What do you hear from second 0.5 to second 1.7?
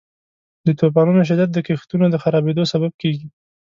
د طوفانونو شدت د